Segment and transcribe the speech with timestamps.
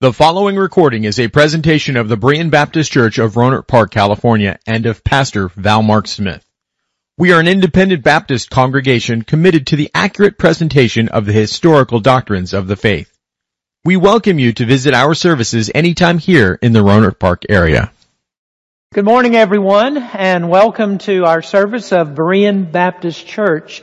[0.00, 4.60] The following recording is a presentation of the Berean Baptist Church of Rohnert Park, California,
[4.64, 6.44] and of Pastor Val Mark Smith.
[7.16, 12.54] We are an independent Baptist congregation committed to the accurate presentation of the historical doctrines
[12.54, 13.12] of the faith.
[13.84, 17.90] We welcome you to visit our services anytime here in the Rohnert Park area.
[18.94, 23.82] Good morning everyone and welcome to our service of Berean Baptist Church.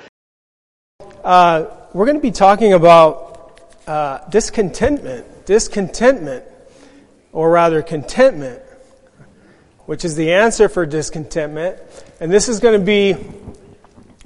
[1.26, 6.44] Uh, we're going to be talking about uh, discontentment discontentment,
[7.32, 8.62] or rather contentment,
[9.86, 11.80] which is the answer for discontentment.
[12.20, 13.16] And this is going to be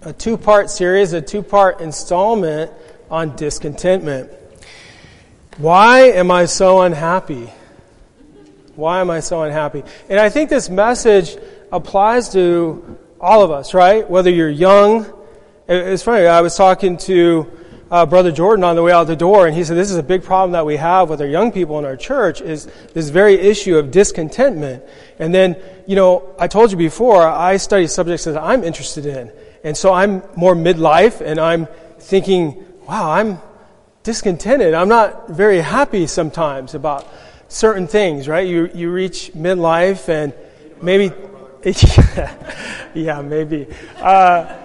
[0.01, 2.71] a two part series, a two part installment
[3.09, 4.31] on discontentment.
[5.57, 7.51] Why am I so unhappy?
[8.75, 9.83] Why am I so unhappy?
[10.07, 11.35] And I think this message
[11.71, 14.09] applies to all of us, right?
[14.09, 15.05] Whether you're young.
[15.67, 17.51] It's funny, I was talking to
[17.91, 20.03] uh, Brother Jordan on the way out the door, and he said, This is a
[20.03, 23.35] big problem that we have with our young people in our church is this very
[23.35, 24.83] issue of discontentment.
[25.17, 29.31] And then, you know, I told you before, I study subjects that I'm interested in.
[29.63, 31.67] And so I'm more midlife, and I'm
[32.00, 33.39] thinking, wow, I'm
[34.03, 34.73] discontented.
[34.73, 37.08] I'm not very happy sometimes about
[37.47, 38.47] certain things, right?
[38.47, 40.33] You, you reach midlife, and
[40.81, 41.13] maybe,
[42.94, 43.67] yeah, maybe.
[43.97, 44.56] Uh,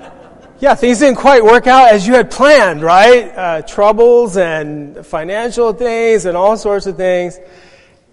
[0.64, 3.24] yeah, things didn't quite work out as you had planned, right?
[3.36, 7.38] Uh, troubles and financial things and all sorts of things.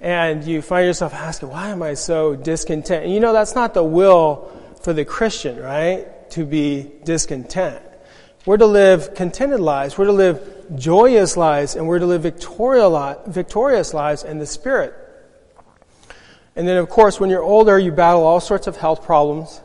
[0.01, 3.05] And you find yourself asking, why am I so discontent?
[3.05, 6.29] And you know, that's not the will for the Christian, right?
[6.31, 7.81] To be discontent.
[8.45, 9.97] We're to live contented lives.
[9.97, 11.77] We're to live joyous lives.
[11.77, 14.93] And we're to live victorious lives in the Spirit.
[16.57, 19.61] And then, of course, when you're older, you battle all sorts of health problems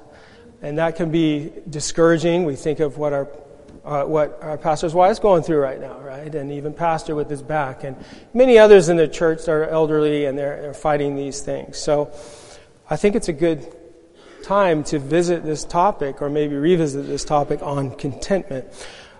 [0.66, 2.44] and that can be discouraging.
[2.44, 3.28] We think of what our
[3.84, 6.34] uh, what our pastor's wife is going through right now, right?
[6.34, 7.94] And even pastor with his back, and
[8.34, 11.78] many others in the church are elderly and they're, they're fighting these things.
[11.78, 12.12] So,
[12.90, 13.64] I think it's a good
[14.42, 18.66] time to visit this topic, or maybe revisit this topic on contentment.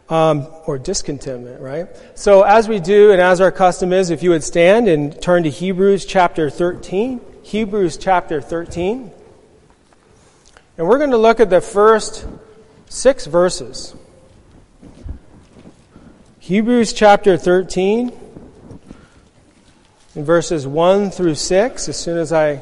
[0.09, 1.89] Um, or discontentment, right?
[2.15, 5.43] So, as we do, and as our custom is, if you would stand and turn
[5.43, 7.21] to Hebrews chapter 13.
[7.43, 9.11] Hebrews chapter 13.
[10.79, 12.27] And we're going to look at the first
[12.91, 13.95] six verses.
[16.39, 18.13] Hebrews chapter 13,
[20.15, 21.89] in verses 1 through 6.
[21.89, 22.61] As soon as I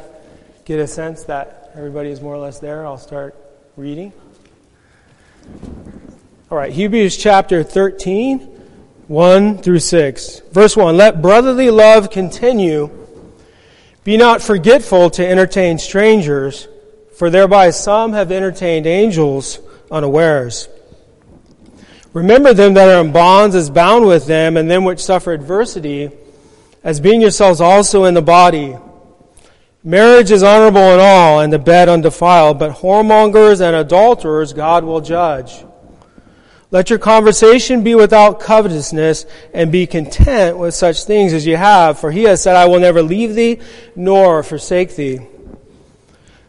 [0.64, 3.34] get a sense that everybody is more or less there, I'll start
[3.76, 4.12] reading.
[6.52, 8.38] All right, Hebrews chapter 13,
[9.08, 10.40] 1 through 6.
[10.52, 12.90] Verse 1 Let brotherly love continue.
[14.04, 16.68] Be not forgetful to entertain strangers
[17.16, 19.60] for thereby some have entertained angels
[19.90, 20.68] unawares.
[22.12, 26.10] Remember them that are in bonds as bound with them, and them which suffer adversity,
[26.82, 28.76] as being yourselves also in the body.
[29.82, 35.00] Marriage is honorable in all, and the bed undefiled, but whoremongers and adulterers God will
[35.00, 35.64] judge.
[36.70, 41.98] Let your conversation be without covetousness, and be content with such things as you have,
[41.98, 43.60] for he has said, I will never leave thee,
[43.94, 45.20] nor forsake thee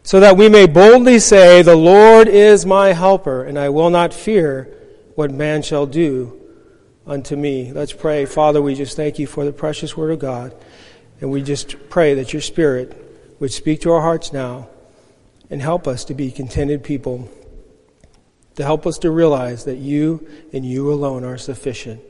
[0.06, 4.14] so that we may boldly say, The Lord is my helper, and I will not
[4.14, 4.72] fear
[5.16, 6.40] what man shall do
[7.04, 7.72] unto me.
[7.72, 8.24] Let's pray.
[8.24, 10.54] Father, we just thank you for the precious word of God,
[11.20, 14.68] and we just pray that your Spirit would speak to our hearts now
[15.50, 17.28] and help us to be contented people,
[18.54, 22.00] to help us to realize that you and you alone are sufficient.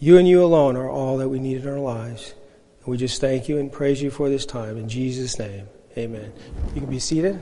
[0.00, 2.34] You and you alone are all that we need in our lives.
[2.80, 4.76] And we just thank you and praise you for this time.
[4.76, 5.68] In Jesus' name.
[5.96, 6.32] Amen.
[6.74, 7.38] You can be seated.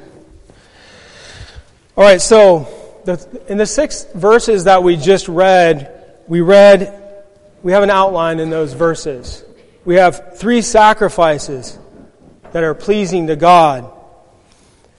[1.96, 2.68] All right, so
[3.04, 5.92] the, in the six verses that we just read,
[6.26, 6.92] we read,
[7.62, 9.44] we have an outline in those verses.
[9.84, 11.78] We have three sacrifices
[12.52, 13.90] that are pleasing to God.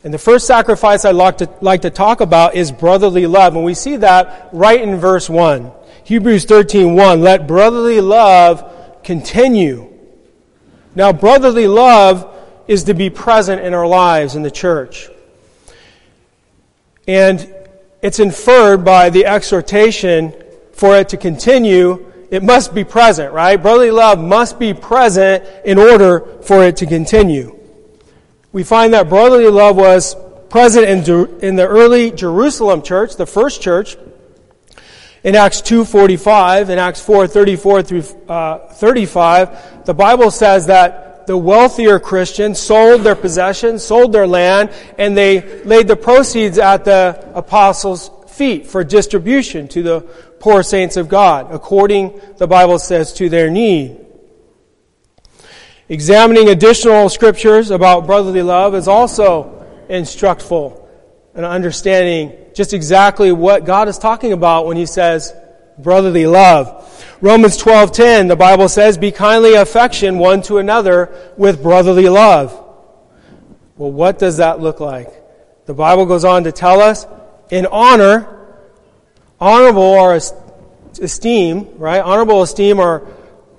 [0.04, 3.56] And the first sacrifice I'd like to, like to talk about is brotherly love.
[3.56, 5.72] And we see that right in verse 1.
[6.06, 7.22] Hebrews 13, 1.
[7.22, 9.92] Let brotherly love continue.
[10.96, 12.31] Now, brotherly love
[12.72, 15.10] is to be present in our lives in the church.
[17.06, 17.54] And
[18.02, 20.34] it's inferred by the exhortation
[20.72, 22.10] for it to continue.
[22.32, 23.62] It must be present, right?
[23.62, 27.60] Brotherly love must be present in order for it to continue.
[28.54, 30.16] We find that brotherly love was
[30.50, 33.98] present in, in the early Jerusalem church, the first church,
[35.26, 42.00] in Acts 2.45, in Acts 4.34 through uh, 35, the Bible says that the wealthier
[42.00, 48.10] Christians sold their possessions, sold their land, and they laid the proceeds at the apostles'
[48.28, 50.02] feet for distribution to the
[50.40, 53.98] poor saints of God, according, the Bible says, to their need.
[55.90, 60.90] Examining additional scriptures about brotherly love is also instructful
[61.36, 65.34] and understanding just exactly what God is talking about when he says
[65.78, 66.78] brotherly love.
[67.22, 72.58] Romans 12:10 the Bible says be kindly affection one to another with brotherly love.
[73.78, 75.10] Well, what does that look like?
[75.66, 77.06] The Bible goes on to tell us
[77.50, 78.28] in honor
[79.40, 82.00] honorable or esteem, right?
[82.00, 83.08] Honorable esteem or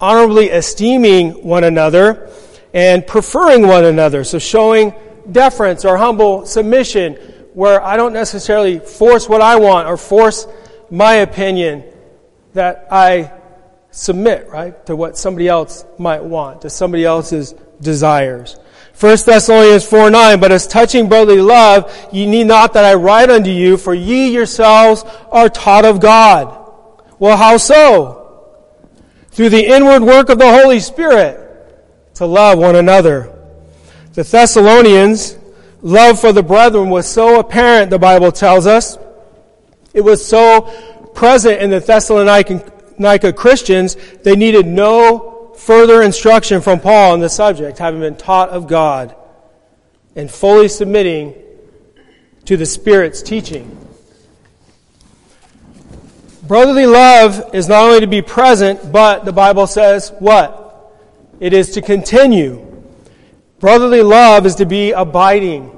[0.00, 2.30] honorably esteeming one another
[2.74, 4.24] and preferring one another.
[4.24, 4.94] So showing
[5.30, 7.14] deference or humble submission
[7.54, 10.46] where I don't necessarily force what I want or force
[10.90, 11.84] my opinion
[12.54, 13.32] that I
[13.90, 18.56] submit, right, to what somebody else might want, to somebody else's desires.
[18.98, 23.30] 1 Thessalonians 4 9, but as touching brotherly love, ye need not that I write
[23.30, 26.58] unto you, for ye yourselves are taught of God.
[27.18, 28.22] Well, how so?
[29.32, 31.38] through the inward work of the Holy Spirit
[32.14, 33.34] to love one another.
[34.12, 35.38] The Thessalonians'
[35.80, 38.98] love for the brethren was so apparent, the Bible tells us.
[39.94, 40.70] It was so
[41.14, 47.78] present in the Thessalonica Christians, they needed no further instruction from Paul on the subject,
[47.78, 49.14] having been taught of God
[50.16, 51.34] and fully submitting
[52.44, 53.78] to the Spirit's teaching.
[56.42, 60.92] Brotherly love is not only to be present, but the Bible says what?
[61.40, 62.68] It is to continue.
[63.60, 65.70] Brotherly love is to be abiding,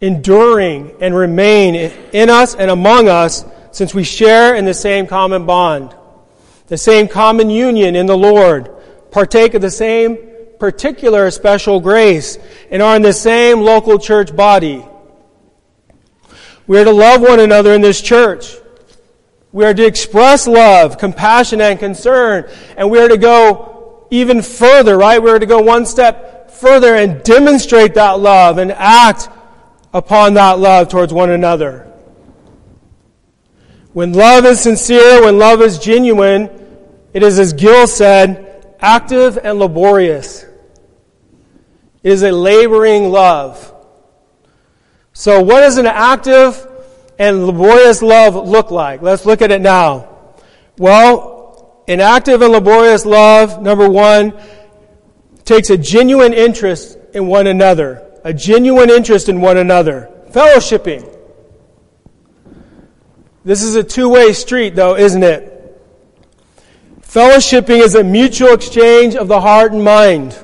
[0.00, 1.74] enduring, and remain
[2.12, 3.44] in us and among us
[3.76, 5.94] since we share in the same common bond,
[6.68, 8.70] the same common union in the Lord,
[9.10, 10.16] partake of the same
[10.58, 12.38] particular special grace,
[12.70, 14.82] and are in the same local church body.
[16.66, 18.56] We are to love one another in this church.
[19.52, 22.48] We are to express love, compassion, and concern.
[22.78, 25.22] And we are to go even further, right?
[25.22, 29.28] We are to go one step further and demonstrate that love and act
[29.92, 31.92] upon that love towards one another.
[33.96, 36.50] When love is sincere, when love is genuine,
[37.14, 40.44] it is, as Gill said, active and laborious.
[42.02, 43.74] It is a laboring love.
[45.14, 46.68] So, what is an active
[47.18, 49.00] and laborious love look like?
[49.00, 50.34] Let's look at it now.
[50.76, 54.38] Well, an active and laborious love, number one,
[55.46, 58.06] takes a genuine interest in one another.
[58.24, 60.10] A genuine interest in one another.
[60.32, 61.15] Fellowshipping.
[63.46, 65.52] This is a two-way street though, isn't it?
[67.00, 70.36] Fellowshipping is a mutual exchange of the heart and mind.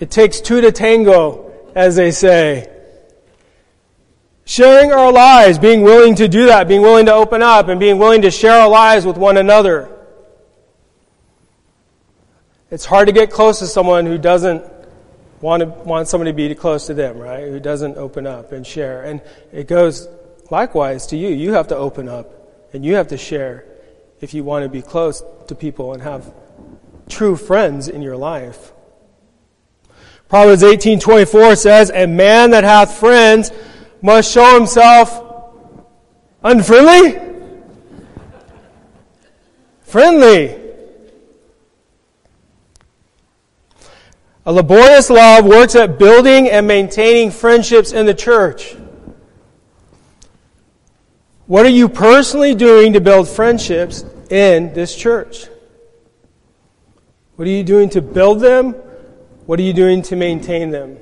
[0.00, 2.70] It takes two to tango, as they say.
[4.46, 7.98] Sharing our lives, being willing to do that, being willing to open up, and being
[7.98, 9.90] willing to share our lives with one another.
[12.70, 14.64] It's hard to get close to someone who doesn't
[15.42, 17.48] want to want somebody to be close to them, right?
[17.48, 19.02] Who doesn't open up and share.
[19.02, 19.20] And
[19.52, 20.08] it goes
[20.50, 21.28] likewise to you.
[21.28, 22.32] You have to open up
[22.72, 23.64] and you have to share
[24.20, 26.32] if you want to be close to people and have
[27.08, 28.72] true friends in your life.
[30.28, 33.52] Proverbs 18:24 says, "A man that hath friends
[34.00, 35.22] must show himself
[36.42, 37.20] unfriendly?
[39.82, 40.56] Friendly.
[44.46, 48.76] A laborious love works at building and maintaining friendships in the church.
[51.46, 55.46] What are you personally doing to build friendships in this church?
[57.36, 58.72] What are you doing to build them?
[59.46, 60.96] What are you doing to maintain them?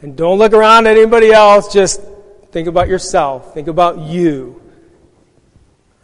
[0.00, 2.02] And don't look around at anybody else, just
[2.52, 3.54] think about yourself.
[3.54, 4.62] Think about you.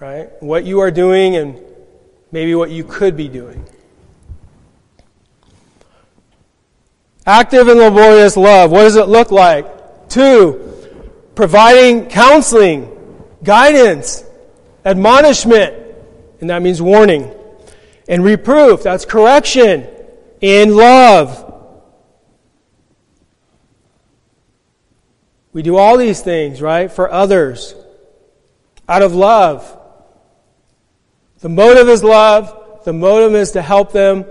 [0.01, 0.31] Right?
[0.41, 1.61] What you are doing and
[2.33, 3.65] maybe what you could be doing.
[7.27, 8.73] Active and laborious love.
[8.73, 10.09] What does it look like?
[10.09, 10.80] Two,
[11.41, 12.95] providing counseling,
[13.43, 14.23] guidance,
[14.85, 15.75] admonishment,
[16.39, 17.35] and that means warning.
[18.07, 19.89] And reproof, that's correction
[20.43, 21.47] in love.
[25.55, 27.75] We do all these things, right, for others
[28.87, 29.79] out of love.
[31.39, 32.85] The motive is love.
[32.85, 34.27] The motive is to help them.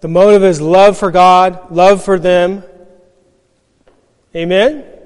[0.00, 2.62] The motive is love for God, love for them.
[4.34, 4.97] Amen?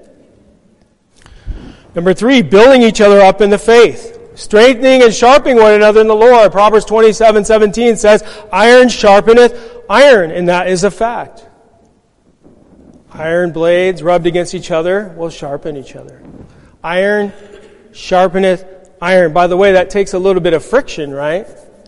[1.94, 4.18] Number three, building each other up in the faith.
[4.34, 6.50] Strengthening and sharpening one another in the Lord.
[6.52, 11.46] Proverbs 27, 17 says, Iron sharpeneth iron, and that is a fact.
[13.12, 16.22] Iron blades rubbed against each other will sharpen each other.
[16.82, 17.32] Iron
[17.92, 19.34] sharpeneth iron.
[19.34, 21.46] By the way, that takes a little bit of friction, right?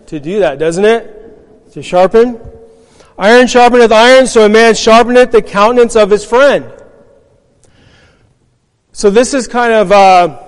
[0.09, 1.73] To do that, doesn't it?
[1.73, 2.39] To sharpen.
[3.17, 6.71] Iron sharpeneth iron, so a man sharpeneth the countenance of his friend.
[8.97, 10.39] So this is kind of uh,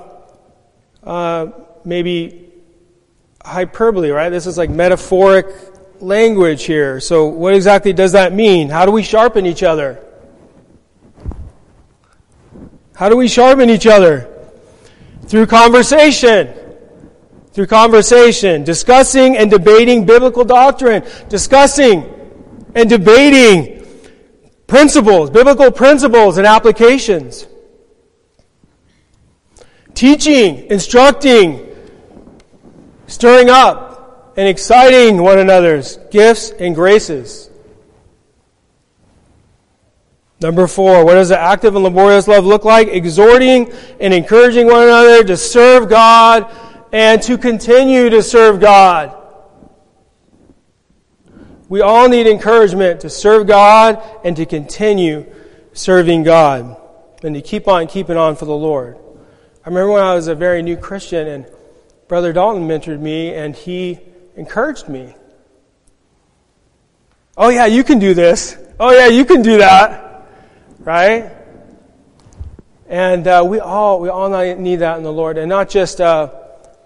[1.03, 1.50] uh,
[1.85, 2.53] maybe
[3.45, 4.31] hyperbole, right?
[4.31, 5.49] This is like metaphoric
[6.00, 7.00] language here.
[7.00, 8.69] So what exactly does that mean?
[8.69, 10.00] How do we sharpen each other?
[12.95, 14.33] How do we sharpen each other?
[15.26, 16.55] Through conversation.
[17.50, 18.62] Through conversation.
[18.62, 21.03] Discussing and debating biblical doctrine.
[21.29, 22.05] Discussing
[22.76, 23.85] and debating
[24.69, 27.49] principles, biblical principles and applications.
[29.97, 31.75] Teaching, instructing,
[33.07, 37.49] stirring up, and exciting one another's gifts and graces.
[40.38, 42.88] Number four, what does the active and laborious love look like?
[42.88, 46.55] Exhorting and encouraging one another to serve God
[46.93, 49.17] and to continue to serve God.
[51.71, 55.25] We all need encouragement to serve God and to continue
[55.73, 56.76] serving God
[57.23, 58.99] and to keep on keeping on for the Lord.
[59.66, 61.46] I remember when I was a very new Christian and
[62.06, 63.99] Brother Dalton mentored me and he
[64.37, 65.12] encouraged me.
[67.37, 68.56] Oh yeah, you can do this.
[68.78, 70.28] Oh yeah, you can do that.
[70.78, 71.32] Right?
[72.88, 76.30] And uh, we all we all need that in the Lord, and not just uh,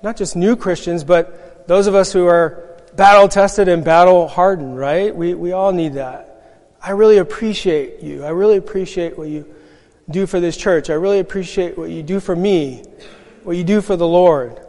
[0.02, 4.78] not just new Christians, but those of us who are battle tested and battle hardened,
[4.78, 5.14] right?
[5.14, 6.72] We, we all need that.
[6.82, 8.24] I really appreciate you.
[8.24, 9.54] I really appreciate what you
[10.10, 10.90] do for this church.
[10.90, 12.82] I really appreciate what you do for me,
[13.44, 14.60] what you do for the Lord.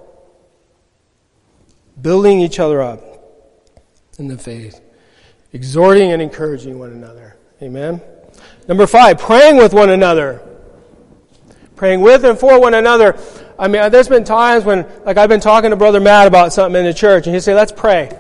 [2.02, 3.02] Building each other up
[4.18, 4.80] in the faith,
[5.54, 7.36] exhorting and encouraging one another.
[7.62, 8.02] Amen.
[8.68, 10.42] Number five, praying with one another.
[11.76, 13.20] Praying with and for one another.
[13.60, 16.80] I mean, there's been times when, like, I've been talking to Brother Matt about something
[16.80, 18.18] in the church, and he'd say, let's pray.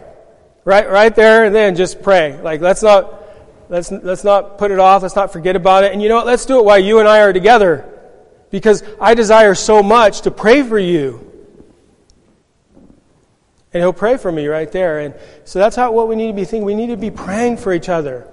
[0.63, 2.39] Right, right there and then just pray.
[2.39, 3.20] Like, let's not,
[3.71, 5.01] let's, let's not put it off.
[5.01, 5.93] Let's not forget about it.
[5.93, 6.27] And you know what?
[6.27, 7.87] Let's do it while you and I are together.
[8.51, 11.27] Because I desire so much to pray for you.
[13.73, 14.99] And he'll pray for me right there.
[14.99, 16.65] And so that's how, what we need to be thinking.
[16.65, 18.27] We need to be praying for each other.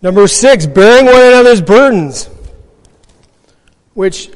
[0.00, 2.30] Number six, bearing one another's burdens
[3.98, 4.30] which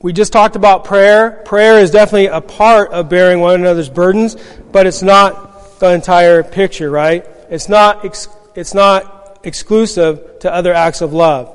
[0.00, 1.42] we just talked about prayer.
[1.44, 4.36] Prayer is definitely a part of bearing one another's burdens,
[4.70, 5.47] but it's not
[5.78, 7.26] the entire picture, right?
[7.50, 11.54] It's not, ex- it's not exclusive to other acts of love.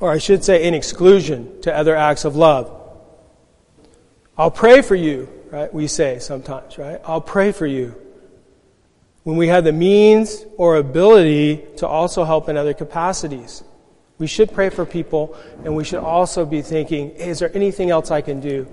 [0.00, 2.72] Or I should say, in exclusion to other acts of love.
[4.36, 5.72] I'll pray for you, right?
[5.72, 7.00] We say sometimes, right?
[7.04, 7.94] I'll pray for you.
[9.22, 13.64] When we have the means or ability to also help in other capacities.
[14.18, 17.90] We should pray for people, and we should also be thinking, hey, is there anything
[17.90, 18.66] else I can do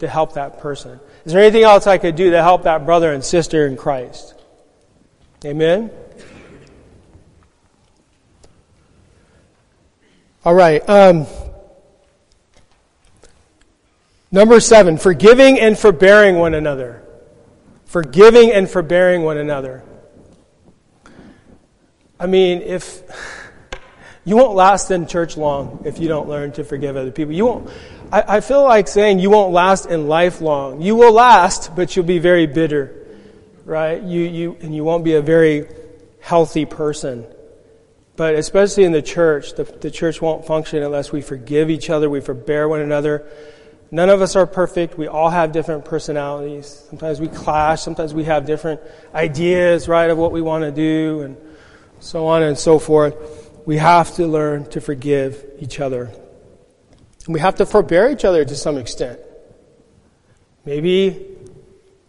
[0.00, 1.00] to help that person?
[1.24, 4.34] Is there anything else I could do to help that brother and sister in Christ?
[5.44, 5.90] Amen?
[10.44, 10.86] All right.
[10.86, 11.26] Um,
[14.30, 17.02] number seven, forgiving and forbearing one another.
[17.86, 19.82] Forgiving and forbearing one another.
[22.20, 23.02] I mean, if.
[24.26, 27.34] You won't last in church long if you don't learn to forgive other people.
[27.34, 27.70] You won't.
[28.22, 30.80] I, feel like saying you won't last in life long.
[30.82, 33.06] You will last, but you'll be very bitter,
[33.64, 34.02] right?
[34.02, 35.66] You you and you won't be a very
[36.20, 37.26] healthy person.
[38.16, 42.08] But especially in the church, the, the church won't function unless we forgive each other,
[42.08, 43.26] we forbear one another.
[43.90, 44.96] None of us are perfect.
[44.96, 46.84] We all have different personalities.
[46.88, 47.82] Sometimes we clash.
[47.82, 48.80] Sometimes we have different
[49.14, 51.36] ideas, right, of what we want to do, and
[52.00, 56.10] so on and so forth we have to learn to forgive each other.
[57.26, 59.18] And we have to forbear each other to some extent.
[60.64, 61.36] Maybe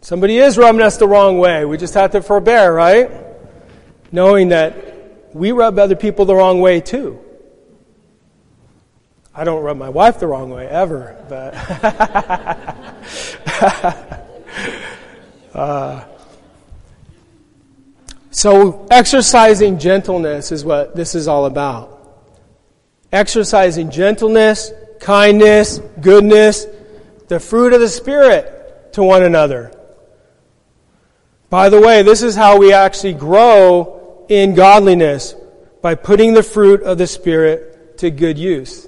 [0.02, 1.66] somebody is rubbing us the wrong way.
[1.66, 3.12] We just have to forbear, right?
[4.12, 7.20] Knowing that we rub other people the wrong way too.
[9.34, 11.54] I don't rub my wife the wrong way ever, but.
[15.54, 16.06] uh,
[18.32, 21.92] so, exercising gentleness is what this is all about.
[23.12, 26.66] Exercising gentleness, kindness, goodness,
[27.28, 29.72] the fruit of the Spirit to one another.
[31.50, 35.36] By the way, this is how we actually grow in godliness
[35.82, 38.88] by putting the fruit of the Spirit to good use.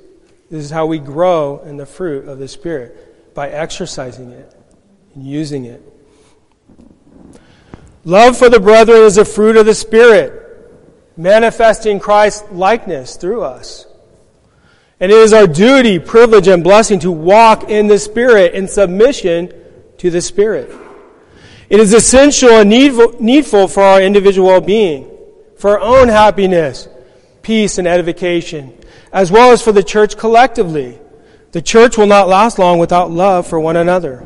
[0.49, 4.53] This is how we grow in the fruit of the Spirit by exercising it
[5.13, 5.81] and using it.
[8.05, 10.31] Love for the brethren is a fruit of the Spirit,
[11.17, 13.86] manifesting Christ's likeness through us.
[14.99, 19.53] And it is our duty, privilege, and blessing to walk in the Spirit in submission
[19.99, 20.71] to the Spirit.
[21.69, 25.11] It is essential and needful for our individual well-being,
[25.57, 26.87] for our own happiness,
[27.41, 28.73] peace, and edification,
[29.11, 30.97] as well as for the church collectively.
[31.51, 34.25] The church will not last long without love for one another.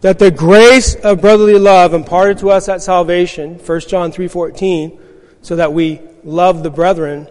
[0.00, 4.98] That the grace of brotherly love imparted to us at salvation, 1 John 3:14,
[5.42, 7.28] so that we love the brethren,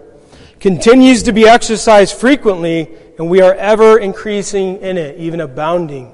[0.65, 6.11] continues to be exercised frequently and we are ever increasing in it, even abounding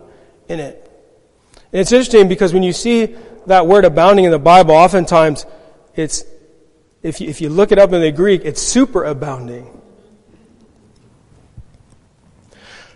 [0.50, 0.92] in it.
[1.72, 3.16] And it's interesting because when you see
[3.46, 5.46] that word abounding in the Bible, oftentimes
[5.96, 6.26] it's,
[7.02, 9.80] if you, if you look it up in the Greek, it's super abounding.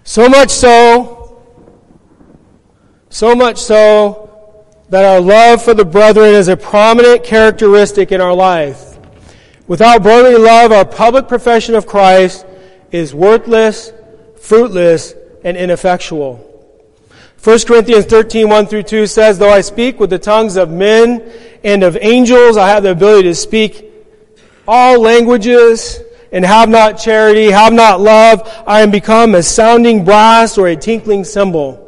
[0.03, 1.41] So much so,
[3.09, 8.33] so much so that our love for the brethren is a prominent characteristic in our
[8.33, 8.94] life.
[9.67, 12.45] Without brotherly love, our public profession of Christ
[12.91, 13.91] is worthless,
[14.39, 16.37] fruitless, and ineffectual.
[17.43, 21.31] 1 Corinthians 13, 1 through 2 says, Though I speak with the tongues of men
[21.63, 23.91] and of angels, I have the ability to speak
[24.67, 25.99] all languages
[26.31, 30.75] and have not charity, have not love, I am become a sounding brass or a
[30.75, 31.84] tinkling cymbal.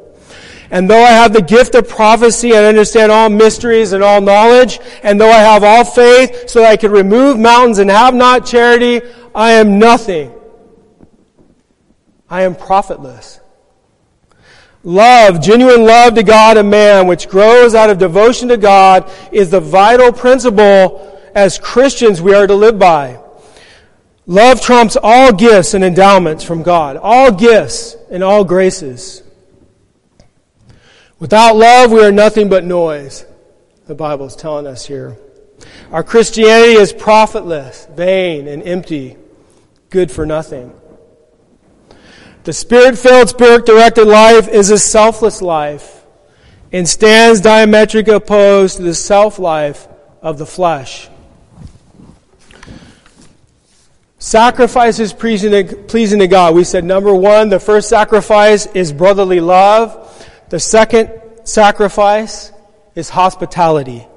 [0.69, 4.79] And though I have the gift of prophecy and understand all mysteries and all knowledge,
[5.03, 8.45] and though I have all faith so that I can remove mountains and have not
[8.45, 9.01] charity,
[9.33, 10.33] I am nothing.
[12.29, 13.39] I am profitless.
[14.83, 19.51] Love, genuine love to God and man, which grows out of devotion to God, is
[19.51, 23.19] the vital principle as Christians we are to live by.
[24.25, 29.23] Love trumps all gifts and endowments from God, all gifts and all graces.
[31.19, 33.25] Without love, we are nothing but noise,
[33.87, 35.17] the Bible is telling us here.
[35.91, 39.17] Our Christianity is profitless, vain, and empty,
[39.89, 40.73] good for nothing.
[42.43, 46.05] The spirit filled, spirit directed life is a selfless life
[46.71, 49.87] and stands diametrically opposed to the self life
[50.21, 51.09] of the flesh.
[54.19, 56.55] Sacrifice is pleasing to, pleasing to God.
[56.55, 60.03] We said number one, the first sacrifice is brotherly love.
[60.49, 61.11] The second
[61.43, 62.51] sacrifice
[62.95, 64.07] is hospitality.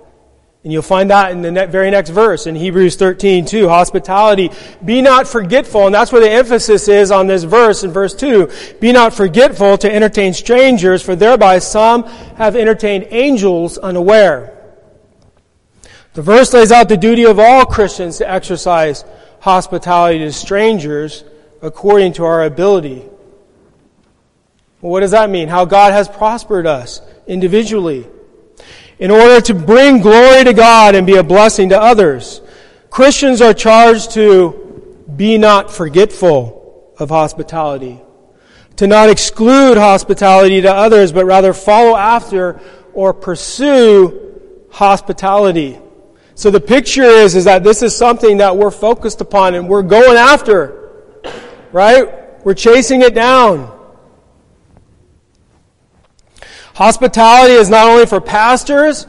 [0.62, 3.68] And you'll find that in the very next verse in Hebrews 13, 2.
[3.68, 4.50] Hospitality.
[4.84, 8.50] Be not forgetful, and that's where the emphasis is on this verse in verse 2.
[8.78, 12.04] Be not forgetful to entertain strangers, for thereby some
[12.36, 14.56] have entertained angels unaware.
[16.12, 19.04] The verse lays out the duty of all Christians to exercise
[19.40, 21.24] hospitality to strangers
[21.62, 23.09] according to our ability.
[24.80, 25.48] Well, what does that mean?
[25.48, 28.06] How God has prospered us individually
[28.98, 32.42] in order to bring glory to God and be a blessing to others.
[32.90, 38.00] Christians are charged to be not forgetful of hospitality,
[38.76, 42.60] to not exclude hospitality to others, but rather follow after
[42.92, 45.78] or pursue hospitality.
[46.34, 49.82] So the picture is, is that this is something that we're focused upon and we're
[49.82, 50.76] going after.
[51.72, 52.44] Right?
[52.44, 53.79] We're chasing it down.
[56.80, 59.06] Hospitality is not only for pastors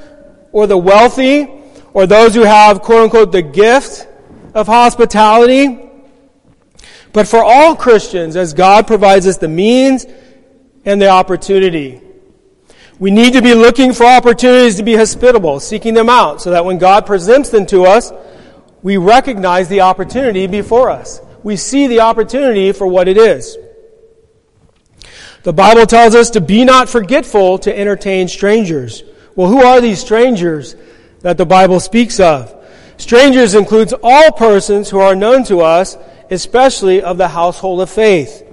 [0.52, 1.50] or the wealthy
[1.94, 4.10] or those who have quote unquote the gift
[4.54, 5.80] of hospitality,
[7.14, 10.06] but for all Christians as God provides us the means
[10.84, 12.02] and the opportunity.
[13.00, 16.66] We need to be looking for opportunities to be hospitable, seeking them out, so that
[16.66, 18.12] when God presents them to us,
[18.84, 21.22] we recognize the opportunity before us.
[21.42, 23.58] We see the opportunity for what it is.
[25.44, 29.04] The Bible tells us to be not forgetful to entertain strangers.
[29.36, 30.76] Well, who are these strangers
[31.22, 32.56] that the Bible speaks of?
[32.98, 35.98] Strangers includes all persons who are known to us,
[36.30, 38.48] especially of the household of faith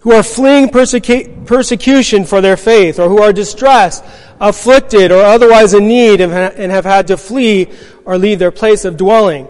[0.00, 4.04] who are fleeing persecu- persecution for their faith, or who are distressed,
[4.40, 7.68] afflicted, or otherwise in need and, ha- and have had to flee
[8.04, 9.46] or leave their place of dwelling.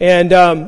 [0.00, 0.64] And um,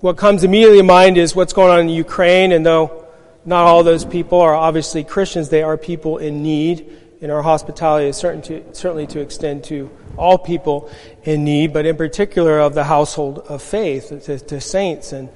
[0.00, 3.05] what comes immediately to mind is what's going on in Ukraine, and though
[3.46, 8.08] not all those people are obviously Christians, they are people in need, and our hospitality
[8.08, 10.90] is certain to, certainly to extend to all people
[11.22, 15.28] in need, but in particular of the household of faith, to, to saints and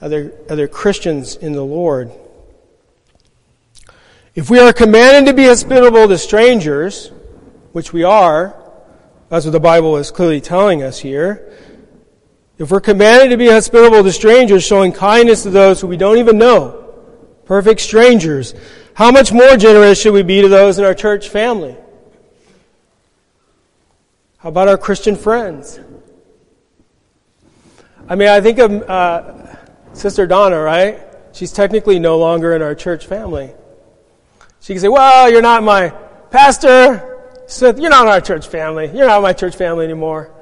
[0.00, 2.10] other, other Christians in the Lord.
[4.34, 7.12] If we are commanded to be hospitable to strangers,
[7.72, 8.58] which we are,
[9.28, 11.52] that's what the Bible is clearly telling us here,
[12.58, 16.18] if we're commanded to be hospitable to strangers, showing kindness to those who we don't
[16.18, 16.81] even know,
[17.52, 18.54] perfect strangers,
[18.94, 21.76] how much more generous should we be to those in our church family?
[24.38, 25.78] How about our Christian friends?
[28.08, 29.54] I mean, I think of uh,
[29.92, 31.02] Sister Donna, right?
[31.34, 33.52] She's technically no longer in our church family.
[34.62, 35.90] She can say, well, you're not my
[36.30, 38.90] pastor, you're not in our church family.
[38.94, 40.32] You're not my church family anymore.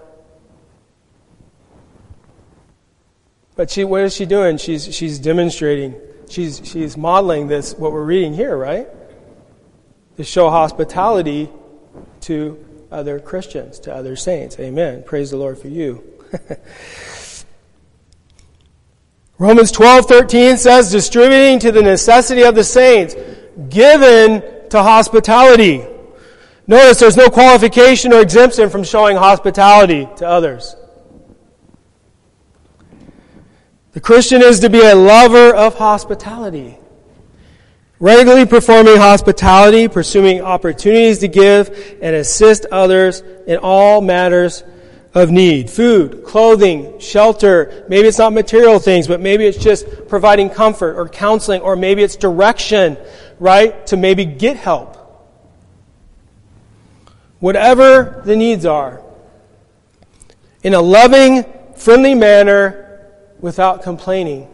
[3.56, 4.58] But she, what is she doing?
[4.58, 5.96] She's, she's demonstrating.
[6.30, 8.86] She's, she's modeling this, what we're reading here, right?
[10.16, 11.50] To show hospitality
[12.22, 14.58] to other Christians, to other saints.
[14.60, 15.02] Amen.
[15.02, 16.04] Praise the Lord for you.
[19.38, 23.16] Romans 12, 13 says, distributing to the necessity of the saints,
[23.68, 25.84] given to hospitality.
[26.68, 30.76] Notice there's no qualification or exemption from showing hospitality to others.
[33.92, 36.76] The Christian is to be a lover of hospitality.
[37.98, 44.62] Regularly performing hospitality, pursuing opportunities to give and assist others in all matters
[45.12, 45.68] of need.
[45.68, 47.84] Food, clothing, shelter.
[47.88, 52.02] Maybe it's not material things, but maybe it's just providing comfort or counseling, or maybe
[52.04, 52.96] it's direction,
[53.40, 53.86] right?
[53.88, 54.96] To maybe get help.
[57.40, 59.02] Whatever the needs are.
[60.62, 62.89] In a loving, friendly manner
[63.40, 64.48] without complaining.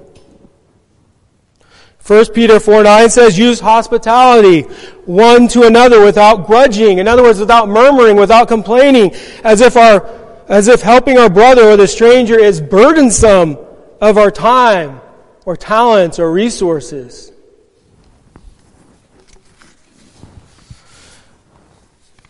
[2.07, 4.63] 1 Peter 4 9 says, use hospitality
[5.07, 6.99] one to another without grudging.
[6.99, 10.07] In other words, without murmuring, without complaining, as if our,
[10.49, 13.59] as if helping our brother or the stranger is burdensome
[14.01, 15.01] of our time
[15.45, 17.33] or talents or resources.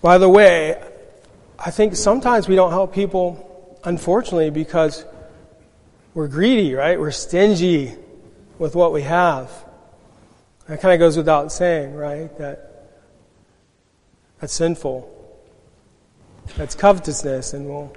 [0.00, 0.82] By the way,
[1.58, 5.04] I think sometimes we don't help people, unfortunately, because
[6.16, 6.98] we're greedy, right?
[6.98, 7.94] We're stingy
[8.58, 9.52] with what we have.
[10.66, 12.34] That kind of goes without saying, right?
[12.38, 12.88] That
[14.40, 15.12] that's sinful.
[16.56, 17.94] That's covetousness, and we'll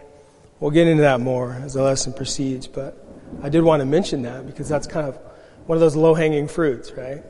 [0.59, 2.67] we'll get into that more as the lesson proceeds.
[2.67, 3.01] But
[3.41, 5.17] I did want to mention that because that's kind of
[5.65, 7.23] one of those low hanging fruits, right?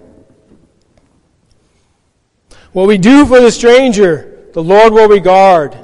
[2.74, 5.78] What we do for the stranger, the Lord will regard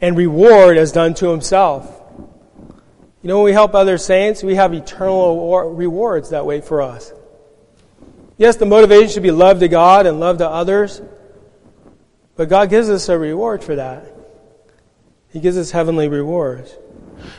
[0.00, 2.01] and reward as done to himself.
[3.22, 7.12] You know, when we help other saints, we have eternal rewards that wait for us.
[8.36, 11.00] Yes, the motivation should be love to God and love to others,
[12.34, 14.12] but God gives us a reward for that.
[15.30, 16.74] He gives us heavenly rewards.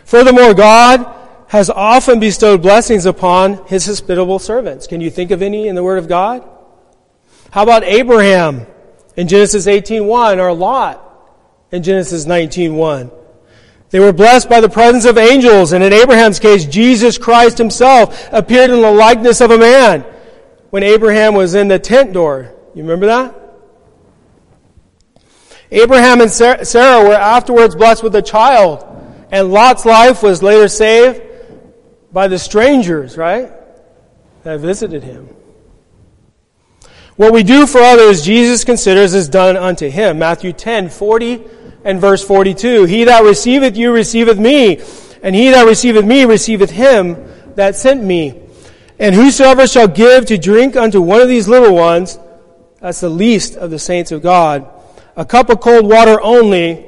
[0.06, 1.06] Furthermore, God
[1.50, 4.88] has often bestowed blessings upon his hospitable servants.
[4.88, 6.48] Can you think of any in the Word of God?
[7.52, 8.66] How about Abraham
[9.18, 11.02] in Genesis 18.1 or Lot
[11.72, 13.12] in Genesis 19.1?
[13.94, 18.28] They were blessed by the presence of angels, and in Abraham's case, Jesus Christ himself
[18.34, 20.04] appeared in the likeness of a man
[20.72, 22.56] when Abraham was in the tent door.
[22.74, 23.36] You remember that?
[25.70, 28.84] Abraham and Sarah were afterwards blessed with a child,
[29.32, 31.22] and Lot's life was later saved
[32.12, 33.52] by the strangers, right?
[34.42, 35.30] That visited him.
[37.16, 40.18] What we do for others, Jesus considers is done unto him.
[40.18, 41.44] Matthew 10, 40
[41.84, 42.86] and verse 42.
[42.86, 44.82] He that receiveth you receiveth me,
[45.22, 47.18] and he that receiveth me receiveth him
[47.56, 48.42] that sent me.
[49.00, 52.20] And whosoever shall give to drink unto one of these little ones,
[52.80, 54.68] that's the least of the saints of God,
[55.16, 56.86] a cup of cold water only,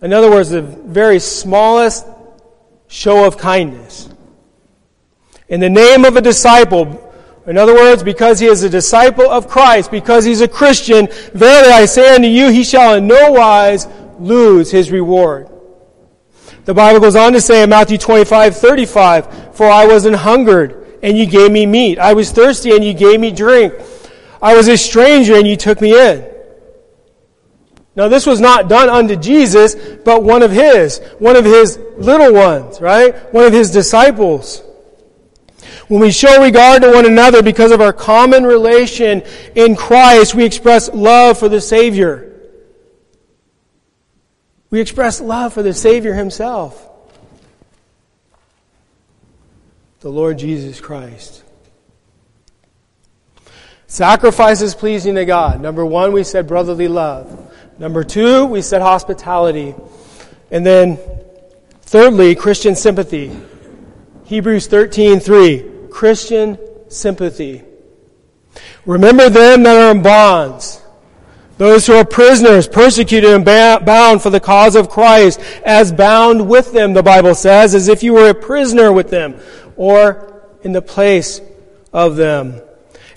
[0.00, 2.06] in other words, the very smallest
[2.88, 4.08] show of kindness.
[5.48, 7.04] In the name of a disciple,
[7.46, 11.72] in other words, because he is a disciple of Christ, because he's a Christian, verily
[11.72, 13.86] I say unto you, he shall in no wise
[14.20, 15.48] lose his reward.
[16.64, 20.98] The Bible goes on to say in Matthew 25, 35, For I was an hungered,
[21.02, 21.98] and you gave me meat.
[21.98, 23.74] I was thirsty and you gave me drink.
[24.42, 26.28] I was a stranger and you took me in.
[27.96, 32.32] Now this was not done unto Jesus, but one of his, one of his little
[32.32, 33.14] ones, right?
[33.32, 34.62] One of his disciples.
[35.88, 39.22] When we show regard to one another because of our common relation
[39.54, 42.27] in Christ, we express love for the Savior.
[44.70, 46.88] We express love for the Savior himself.
[50.00, 51.42] the Lord Jesus Christ.
[53.88, 55.60] Sacrifices pleasing to God.
[55.60, 57.52] Number one, we said brotherly love.
[57.78, 59.74] Number two, we said hospitality.
[60.50, 60.98] And then,
[61.82, 63.36] thirdly, Christian sympathy.
[64.26, 65.70] Hebrews 13, 3.
[65.90, 67.64] Christian sympathy.
[68.86, 70.80] Remember them that are in bonds.
[71.58, 76.72] Those who are prisoners, persecuted and bound for the cause of Christ, as bound with
[76.72, 79.40] them, the Bible says, as if you were a prisoner with them
[79.76, 81.40] or in the place
[81.92, 82.60] of them.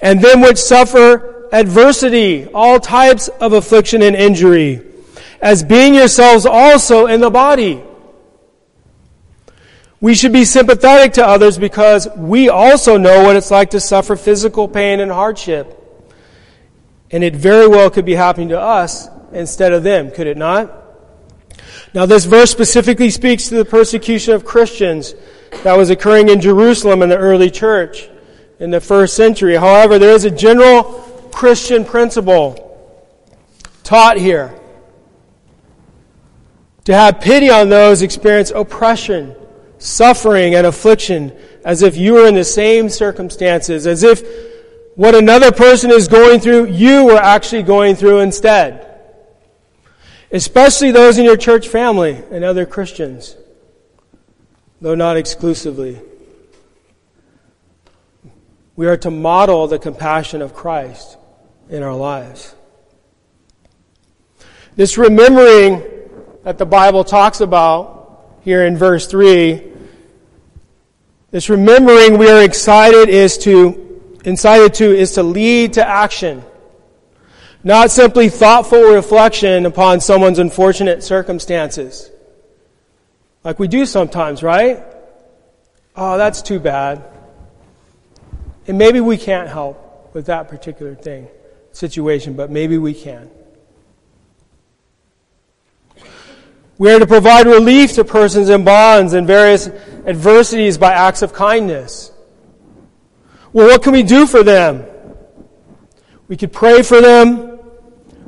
[0.02, 4.82] And them which suffer adversity, all types of affliction and injury,
[5.40, 7.84] as being yourselves also in the body.
[10.00, 14.16] We should be sympathetic to others because we also know what it's like to suffer
[14.16, 15.78] physical pain and hardship.
[17.12, 20.78] And it very well could be happening to us instead of them, could it not?
[21.94, 25.14] Now this verse specifically speaks to the persecution of Christians
[25.64, 28.10] that was occurring in Jerusalem in the early church
[28.60, 29.56] in the first century.
[29.56, 30.84] However, there is a general
[31.34, 32.68] Christian principle
[33.84, 34.58] taught here.
[36.86, 39.36] To have pity on those experience oppression,
[39.78, 44.24] suffering, and affliction as if you were in the same circumstances, as if
[45.02, 48.88] what another person is going through, you were actually going through instead.
[50.32, 53.36] Especially those in your church family and other Christians,
[54.80, 56.00] though not exclusively.
[58.76, 61.18] We are to model the compassion of Christ
[61.68, 62.54] in our lives.
[64.76, 65.82] This remembering
[66.44, 69.64] that the Bible talks about here in verse 3,
[71.32, 73.91] this remembering we are excited is to,
[74.24, 76.44] incited to, is to lead to action.
[77.64, 82.10] Not simply thoughtful reflection upon someone's unfortunate circumstances.
[83.44, 84.84] Like we do sometimes, right?
[85.96, 87.04] Oh, that's too bad.
[88.68, 91.28] And maybe we can't help with that particular thing,
[91.72, 93.30] situation, but maybe we can.
[96.78, 101.32] We are to provide relief to persons in bonds and various adversities by acts of
[101.32, 102.12] kindness.
[103.54, 104.86] Well, what can we do for them?
[106.28, 107.60] We could pray for them.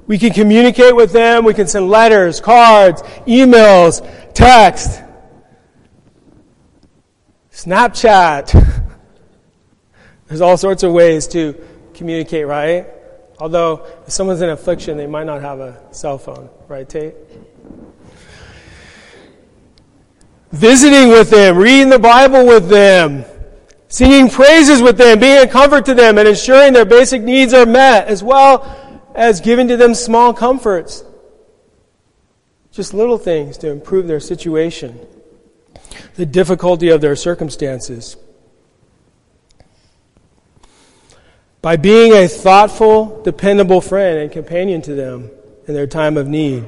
[0.06, 1.46] We can communicate with them.
[1.46, 5.02] We can send letters, cards, emails, text,
[7.52, 8.52] Snapchat.
[10.28, 11.56] There's all sorts of ways to
[11.94, 12.88] communicate, right?
[13.40, 17.16] Although, if someone's in affliction, they might not have a cell phone, right, Tate?
[20.52, 23.26] Visiting with them, reading the Bible with them,
[23.94, 27.68] singing praises with them, being a comfort to them, and ensuring their basic needs are
[27.68, 28.66] met, as well
[29.14, 31.04] as giving to them small comforts.
[32.72, 35.00] Just little things to improve their situation,
[36.16, 38.18] the difficulty of their circumstances.
[41.62, 45.30] By being a thoughtful, dependable friend and companion to them
[45.68, 46.66] in their time of need.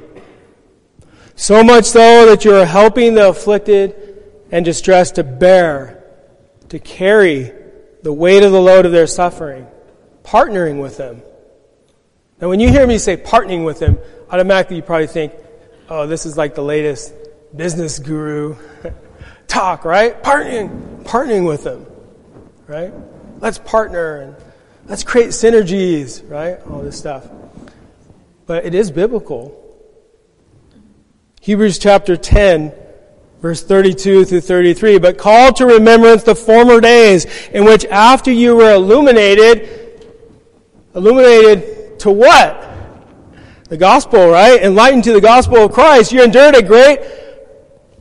[1.35, 3.95] So much so that you are helping the afflicted
[4.51, 5.94] and distressed to bear,
[6.75, 7.53] to carry
[8.03, 9.65] the weight of the load of their suffering,
[10.23, 11.21] partnering with them.
[12.41, 13.97] Now, when you hear me say partnering with them,
[14.29, 15.31] automatically you probably think,
[15.87, 17.13] oh, this is like the latest
[17.55, 18.57] business guru
[19.47, 20.21] talk, right?
[20.21, 21.85] Partnering, partnering with them,
[22.67, 22.93] right?
[23.39, 24.35] Let's partner and
[24.87, 26.59] let's create synergies, right?
[26.69, 27.25] All this stuff.
[28.47, 29.61] But it is biblical.
[31.39, 32.73] Hebrews chapter 10,
[33.41, 34.99] verse 32 through 33.
[34.99, 40.03] But call to remembrance the former days in which after you were illuminated,
[40.93, 42.61] illuminated to what?
[43.69, 44.61] The gospel, right?
[44.61, 46.99] Enlightened to the gospel of Christ, you endured a great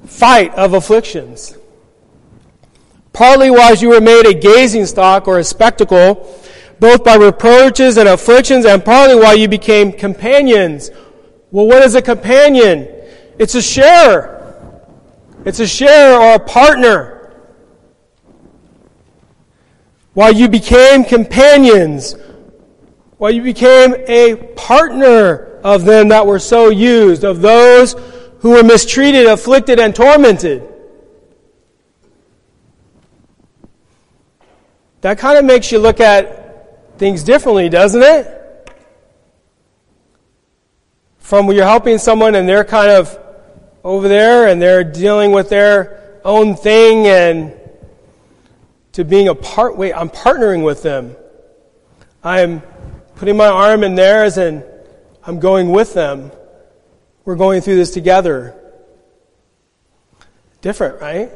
[0.06, 1.56] fight of afflictions.
[3.12, 6.28] Partly while you were made a gazing stock or a spectacle,
[6.80, 10.90] both by reproaches and afflictions, and partly while you became companions.
[11.50, 12.88] Well, what is a companion?
[13.38, 14.33] It's a sharer.
[15.44, 17.32] It's a share or a partner.
[20.14, 22.16] While you became companions,
[23.18, 27.94] well, you became a partner of them that were so used, of those
[28.40, 30.68] who were mistreated, afflicted, and tormented.
[35.00, 38.70] That kind of makes you look at things differently, doesn't it?
[41.18, 43.18] From when you're helping someone and they're kind of
[43.84, 47.52] over there and they're dealing with their own thing and
[48.92, 51.14] to being a part, wait, I'm partnering with them.
[52.22, 52.62] I'm
[53.16, 54.64] putting my arm in theirs and
[55.22, 56.32] I'm going with them.
[57.24, 58.58] We're going through this together.
[60.62, 61.30] Different, right?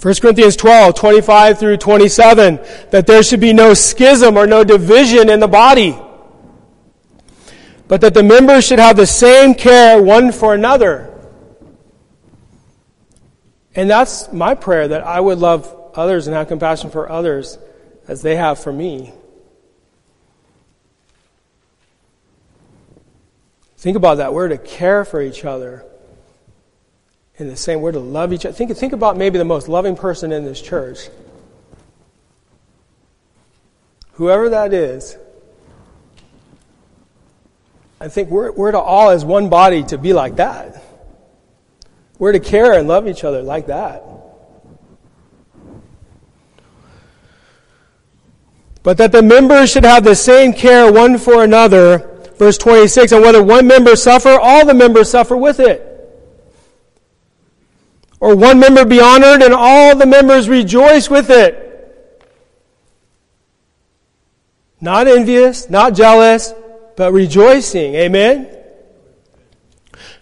[0.00, 5.28] 1 Corinthians 12, 25 through 27, that there should be no schism or no division
[5.28, 5.98] in the body,
[7.88, 11.12] but that the members should have the same care one for another.
[13.74, 17.58] And that's my prayer, that I would love others and have compassion for others
[18.08, 19.12] as they have for me.
[23.76, 24.32] Think about that.
[24.32, 25.84] We're to care for each other
[27.36, 27.82] in the same.
[27.82, 28.54] We're to love each other.
[28.54, 31.08] Think, think about maybe the most loving person in this church.
[34.12, 35.18] Whoever that is,
[38.00, 40.82] I think we're, we're to all as one body to be like that.
[42.18, 44.02] We're to care and love each other like that.
[48.82, 52.12] But that the members should have the same care one for another.
[52.38, 55.82] Verse 26, and whether one member suffer, all the members suffer with it.
[58.20, 61.62] Or one member be honored and all the members rejoice with it.
[64.80, 66.52] Not envious, not jealous,
[66.96, 67.94] but rejoicing.
[67.94, 68.52] Amen?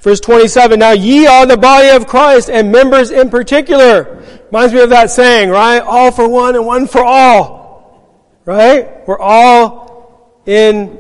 [0.01, 4.23] Verse 27, now ye are the body of Christ and members in particular.
[4.47, 5.81] Reminds me of that saying, right?
[5.81, 8.35] All for one and one for all.
[8.45, 9.07] Right?
[9.07, 10.99] We're all in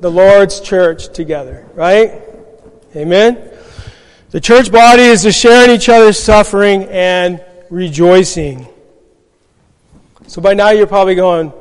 [0.00, 1.68] the Lord's church together.
[1.74, 2.22] Right?
[2.94, 3.50] Amen?
[4.30, 8.66] The church body is to share in each other's suffering and rejoicing.
[10.28, 11.52] So by now you're probably going,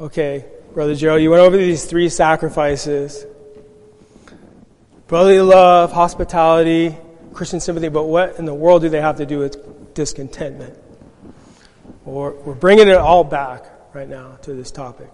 [0.00, 0.46] okay,
[0.76, 3.24] Brother Joe, you went over these three sacrifices
[5.06, 6.94] brotherly love, hospitality,
[7.32, 10.78] Christian sympathy, but what in the world do they have to do with discontentment?
[12.04, 15.08] Or we're bringing it all back right now to this topic.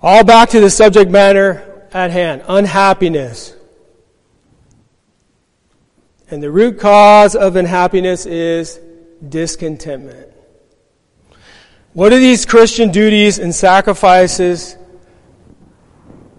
[0.00, 3.54] All back to the subject matter at hand unhappiness.
[6.30, 8.80] And the root cause of unhappiness is
[9.28, 10.31] discontentment.
[11.92, 14.76] What do these Christian duties and sacrifices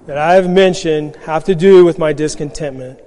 [0.06, 3.00] that I have mentioned have to do with my discontentment.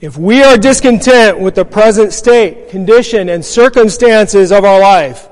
[0.00, 5.28] If we are discontent with the present state, condition, and circumstances of our life,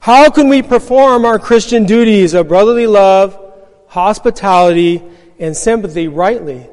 [0.00, 3.38] how can we perform our Christian duties of brotherly love,
[3.88, 5.02] hospitality,
[5.38, 6.68] and sympathy rightly,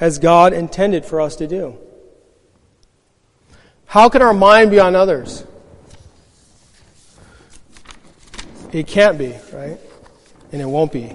[0.00, 1.78] as God intended for us to do?
[3.86, 5.44] How can our mind be on others?
[8.72, 9.78] It can't be, right?
[10.56, 11.14] and it won't be.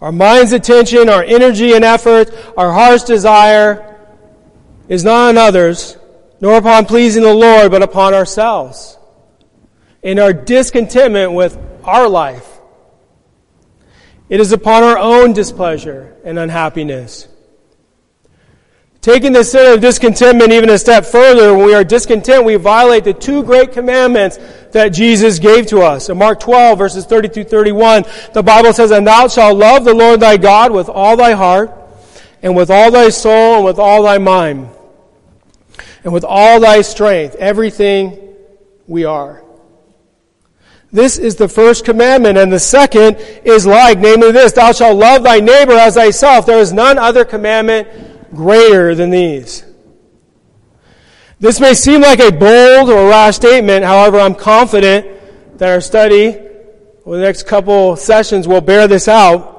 [0.00, 3.96] Our mind's attention, our energy and effort, our heart's desire
[4.88, 5.96] is not on others,
[6.40, 8.98] nor upon pleasing the Lord, but upon ourselves.
[10.02, 12.58] In our discontentment with our life,
[14.28, 17.27] it is upon our own displeasure and unhappiness.
[19.00, 23.04] Taking the sin of discontentment even a step further, when we are discontent, we violate
[23.04, 24.38] the two great commandments
[24.72, 26.08] that Jesus gave to us.
[26.08, 29.94] In Mark 12, verses 30 through 31, the Bible says, And thou shalt love the
[29.94, 31.70] Lord thy God with all thy heart,
[32.42, 34.68] and with all thy soul, and with all thy mind,
[36.02, 38.18] and with all thy strength, everything
[38.88, 39.44] we are.
[40.90, 45.22] This is the first commandment, and the second is like, namely this, Thou shalt love
[45.22, 46.46] thy neighbor as thyself.
[46.46, 47.88] There is none other commandment
[48.34, 49.64] greater than these.
[51.40, 56.36] This may seem like a bold or rash statement, however, I'm confident that our study
[57.04, 59.56] over the next couple sessions will bear this out.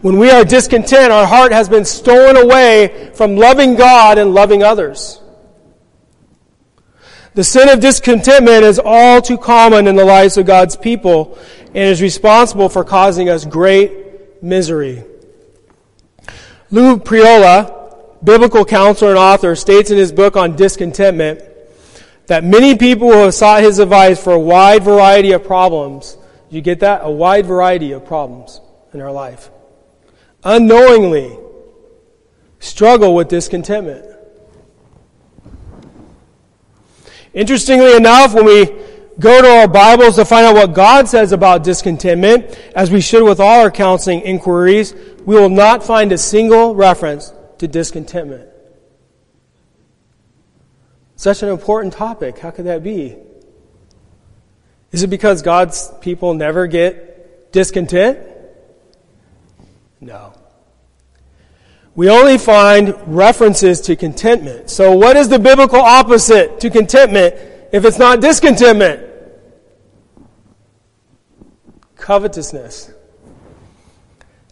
[0.00, 4.62] When we are discontent, our heart has been stolen away from loving God and loving
[4.62, 5.20] others.
[7.34, 11.76] The sin of discontentment is all too common in the lives of God's people and
[11.76, 15.04] is responsible for causing us great misery.
[16.70, 21.42] Lou Priolo, biblical counselor and author, states in his book on discontentment
[22.26, 26.16] that many people who have sought his advice for a wide variety of problems.
[26.48, 27.00] You get that?
[27.02, 28.60] A wide variety of problems
[28.92, 29.50] in our life.
[30.44, 31.36] Unknowingly
[32.60, 34.06] struggle with discontentment.
[37.32, 38.66] Interestingly enough, when we
[39.20, 43.22] go to our Bibles to find out what God says about discontentment, as we should
[43.22, 44.94] with all our counseling inquiries,
[45.26, 48.48] we will not find a single reference to discontentment.
[51.16, 52.38] Such an important topic.
[52.38, 53.16] How could that be?
[54.90, 58.18] Is it because God's people never get discontent?
[60.00, 60.32] No.
[61.94, 64.70] We only find references to contentment.
[64.70, 67.34] So, what is the biblical opposite to contentment
[67.70, 69.09] if it's not discontentment?
[72.10, 72.92] Covetousness.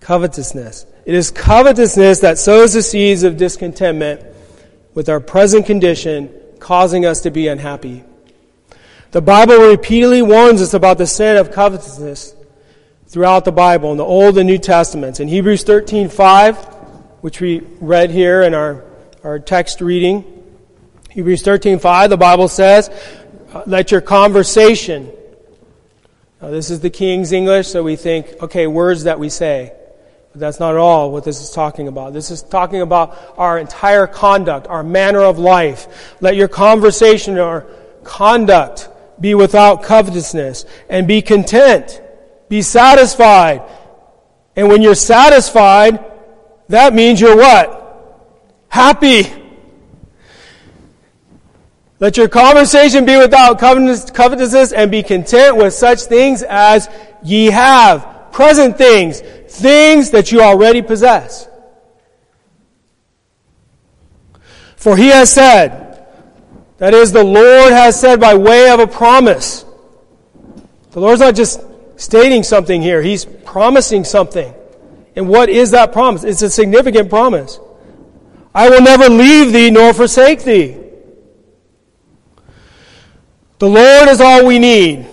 [0.01, 0.87] Covetousness.
[1.05, 4.24] It is covetousness that sows the seeds of discontentment
[4.95, 8.05] with our present condition, causing us to be unhappy.
[9.11, 12.32] The Bible repeatedly warns us about the sin of covetousness
[13.09, 15.18] throughout the Bible in the Old and New Testaments.
[15.18, 16.59] In Hebrews 13 5,
[17.22, 18.85] which we read here in our,
[19.24, 20.24] our text reading,
[21.11, 22.89] Hebrews 13 5, the Bible says,
[23.66, 25.11] Let your conversation
[26.41, 29.72] now, this is the King's English, so we think, okay, words that we say.
[30.30, 32.12] But that's not at all what this is talking about.
[32.12, 36.16] This is talking about our entire conduct, our manner of life.
[36.20, 37.66] Let your conversation or
[38.05, 38.89] conduct
[39.20, 42.01] be without covetousness and be content.
[42.49, 43.62] Be satisfied.
[44.55, 46.05] And when you're satisfied,
[46.68, 47.74] that means you're what?
[48.68, 49.24] Happy.
[52.01, 56.88] Let your conversation be without covetousness and be content with such things as
[57.24, 58.30] ye have.
[58.30, 59.20] Present things.
[59.20, 61.49] Things that you already possess.
[64.76, 66.07] For he has said,
[66.78, 69.64] that is, the Lord has said by way of a promise.
[70.92, 71.61] The Lord's not just
[71.96, 74.55] stating something here, He's promising something.
[75.16, 76.22] And what is that promise?
[76.22, 77.59] It's a significant promise.
[78.55, 80.78] I will never leave thee nor forsake thee.
[83.59, 85.06] The Lord is all we need.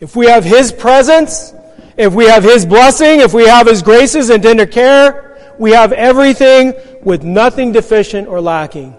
[0.00, 1.52] If we have His presence,
[1.96, 5.92] if we have His blessing, if we have His graces and tender care, we have
[5.92, 8.96] everything with nothing deficient or lacking.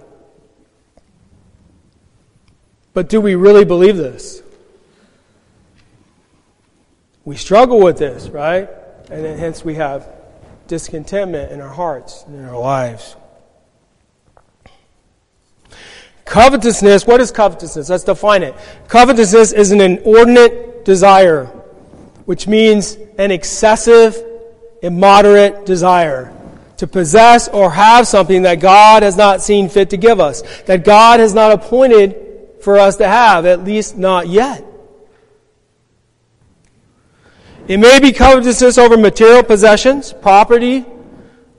[2.94, 4.42] But do we really believe this?
[7.26, 8.70] We struggle with this, right?
[9.10, 10.08] And hence we have
[10.68, 13.16] discontentment in our hearts and in our lives.
[16.26, 17.90] Covetousness, what is covetousness?
[17.90, 18.56] Let's define it.
[18.88, 21.46] Covetousness is an inordinate desire,
[22.26, 24.18] which means an excessive,
[24.82, 26.34] immoderate desire
[26.78, 30.84] to possess or have something that God has not seen fit to give us, that
[30.84, 32.16] God has not appointed
[32.62, 34.66] for us to have, at least not yet.
[37.68, 40.86] It may be covetousness over material possessions, property,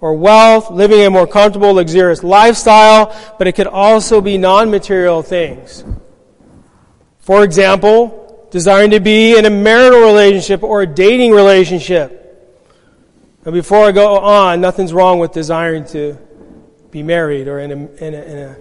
[0.00, 5.22] or wealth, living a more comfortable, luxurious lifestyle, but it could also be non material
[5.22, 5.84] things.
[7.20, 12.22] For example, desiring to be in a marital relationship or a dating relationship.
[13.42, 16.18] But before I go on, nothing's wrong with desiring to
[16.90, 18.56] be married or in a, in a, in a,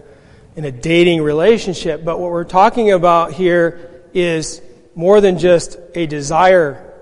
[0.57, 2.03] in a dating relationship.
[2.03, 4.61] But what we're talking about here is
[4.95, 6.93] more than just a desire.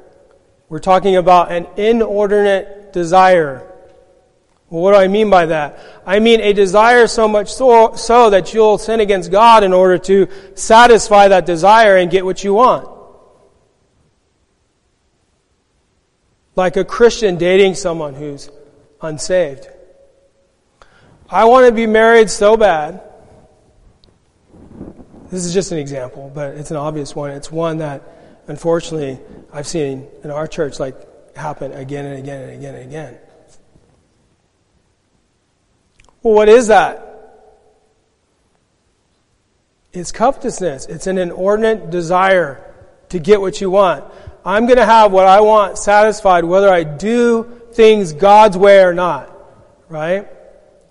[0.69, 3.72] We're talking about an inordinate desire
[4.73, 5.77] well, what do I mean by that?
[6.03, 9.99] I mean a desire so much so, so that you'll sin against God in order
[9.99, 12.89] to satisfy that desire and get what you want.
[16.55, 18.49] Like a Christian dating someone who's
[18.99, 19.67] unsaved.
[21.29, 23.03] I want to be married so bad.
[25.29, 27.29] This is just an example, but it's an obvious one.
[27.29, 28.01] It's one that,
[28.47, 29.19] unfortunately,
[29.53, 33.17] I've seen in our church like happen again and again and again and again.
[36.23, 37.01] Well, what is that?
[39.91, 40.87] It's covetousness.
[40.87, 42.73] It's an inordinate desire
[43.09, 44.05] to get what you want.
[44.43, 48.93] I'm going to have what I want satisfied whether I do things God's way or
[48.93, 49.29] not.
[49.89, 50.27] Right?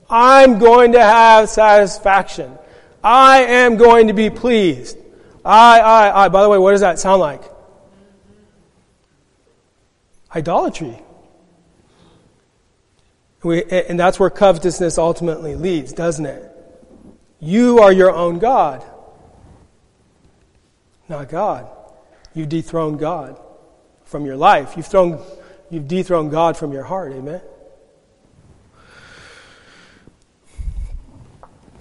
[0.08, 2.56] I'm going to have satisfaction.
[3.02, 4.98] I am going to be pleased.
[5.44, 6.28] I, I, I.
[6.28, 7.42] By the way, what does that sound like?
[10.34, 11.02] Idolatry.
[13.43, 16.49] We, and that's where covetousness ultimately leads, doesn't it?
[17.40, 18.84] You are your own God,
[21.09, 21.68] not God.
[22.34, 23.38] You've dethroned God
[24.05, 24.74] from your life.
[24.76, 25.20] You've, thrown,
[25.70, 27.12] you've dethroned God from your heart.
[27.12, 27.40] Amen?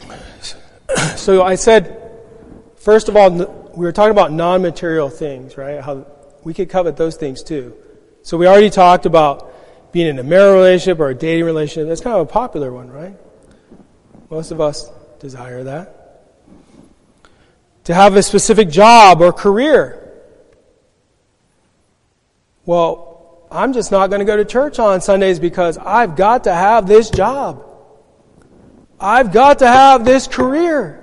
[1.16, 2.12] So I said,
[2.78, 3.30] first of all,
[3.76, 5.80] we were talking about non material things, right?
[5.80, 6.05] How
[6.43, 7.76] we could covet those things too.
[8.24, 9.53] So we already talked about
[9.91, 11.87] being in a marriage relationship or a dating relationship.
[11.87, 13.15] That's kind of a popular one, right?
[14.29, 14.89] Most of us
[15.19, 15.97] desire that.
[17.85, 19.97] To have a specific job or career.
[22.65, 26.53] Well, I'm just not going to go to church on Sundays because I've got to
[26.53, 27.65] have this job.
[28.99, 30.97] I've got to have this career.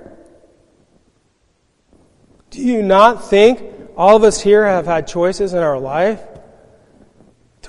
[2.49, 3.61] Do you not think
[3.95, 6.21] all of us here have had choices in our life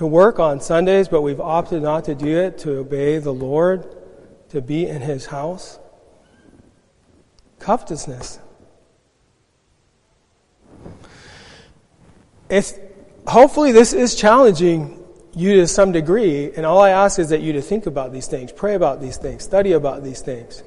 [0.01, 3.85] to work on Sundays, but we've opted not to do it to obey the Lord,
[4.49, 5.77] to be in His house.
[7.59, 8.39] Covetousness.
[12.49, 12.73] It's,
[13.27, 17.53] hopefully, this is challenging you to some degree, and all I ask is that you
[17.53, 20.63] to think about these things, pray about these things, study about these things.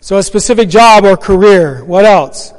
[0.00, 1.84] So, a specific job or career.
[1.84, 2.52] What else?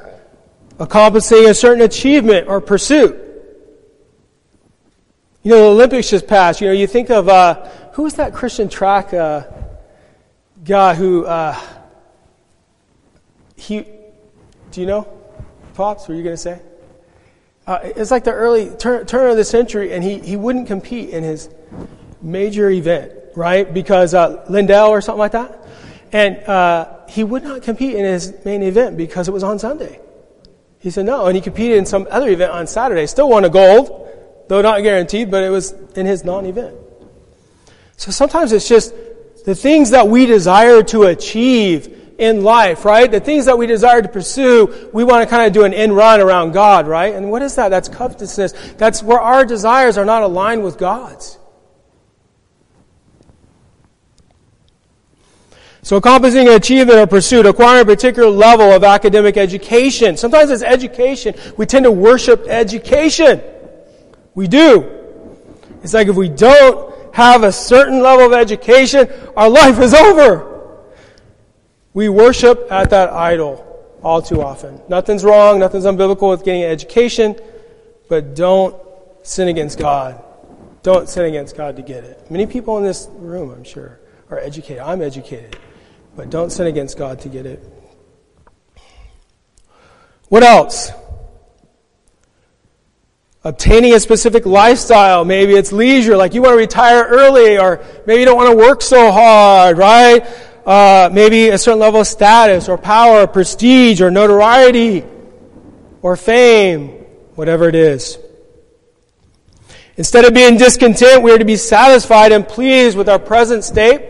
[0.79, 3.22] Accomplishing a certain achievement or pursuit.
[5.43, 6.61] You know, the Olympics just passed.
[6.61, 9.43] You know, you think of, uh, who was that Christian track uh,
[10.63, 11.59] guy who, uh,
[13.57, 13.85] he,
[14.71, 15.05] do you know?
[15.73, 16.61] Pops, were you going to say?
[17.67, 21.09] Uh, it's like the early turn, turn of the century, and he, he wouldn't compete
[21.09, 21.49] in his
[22.21, 23.73] major event, right?
[23.73, 25.67] Because uh, Lindell or something like that.
[26.13, 29.99] And uh, he would not compete in his main event because it was on Sunday.
[30.79, 33.07] He said no, and he competed in some other event on Saturday.
[33.07, 34.09] Still won a gold,
[34.47, 36.75] though not guaranteed, but it was in his non event.
[37.97, 38.93] So sometimes it's just
[39.45, 43.09] the things that we desire to achieve in life, right?
[43.09, 45.95] The things that we desire to pursue, we want to kind of do an end
[45.95, 47.13] run around God, right?
[47.13, 47.69] And what is that?
[47.69, 48.53] That's covetousness.
[48.77, 51.37] That's where our desires are not aligned with God's.
[55.81, 60.15] So accomplishing an achievement or pursuit, acquiring a particular level of academic education.
[60.15, 61.35] Sometimes it's education.
[61.57, 63.41] We tend to worship education.
[64.35, 64.89] We do.
[65.83, 69.07] It's like if we don't have a certain level of education,
[69.37, 70.79] our life is over.
[71.93, 73.69] We worship at that idol
[74.01, 74.81] all too often.
[74.89, 77.35] Nothing's wrong, nothing's unbiblical with getting an education,
[78.09, 78.75] but don't
[79.21, 80.21] sin against God.
[80.81, 82.29] Don't sin against God to get it.
[82.29, 84.79] Many people in this room, I'm sure, are educated.
[84.79, 85.57] I'm educated.
[86.15, 87.63] But don't sin against God to get it.
[90.27, 90.91] What else?
[93.43, 95.25] Obtaining a specific lifestyle.
[95.25, 98.55] Maybe it's leisure, like you want to retire early, or maybe you don't want to
[98.55, 100.25] work so hard, right?
[100.65, 105.03] uh, maybe a certain level of status or power, or prestige or notoriety
[106.01, 106.89] or fame,
[107.35, 108.17] whatever it is.
[109.95, 114.01] Instead of being discontent, we are to be satisfied and pleased with our present state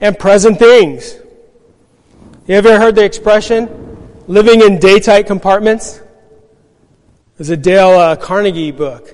[0.00, 1.16] and present things.
[2.46, 6.00] You ever heard the expression, living in day-tight compartments?
[7.36, 9.08] There's a Dale uh, Carnegie book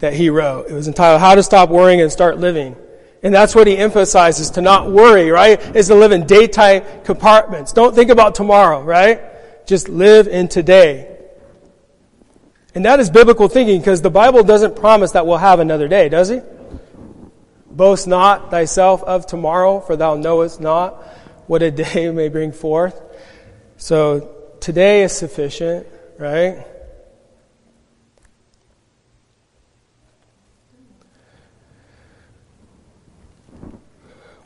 [0.00, 0.68] that he wrote.
[0.68, 2.76] It was entitled How to Stop Worrying and Start Living.
[3.22, 5.60] And that's what he emphasizes to not worry, right?
[5.76, 7.72] Is to live in day-tight compartments.
[7.72, 9.20] Don't think about tomorrow, right?
[9.64, 11.08] Just live in today.
[12.74, 16.08] And that is biblical thinking because the Bible doesn't promise that we'll have another day,
[16.08, 16.44] does it?
[17.70, 21.00] Boast not thyself of tomorrow, for thou knowest not
[21.46, 23.00] what a day may bring forth.
[23.76, 25.86] So today is sufficient,
[26.18, 26.66] right?